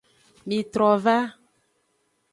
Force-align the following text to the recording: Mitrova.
Mitrova. 0.47 1.15